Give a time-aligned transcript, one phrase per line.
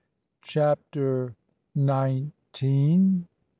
[0.43, 1.35] CHAPTER
[1.75, 3.27] NINETEEN.